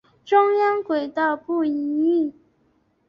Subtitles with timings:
[0.25, 2.33] 中央轨道不营运。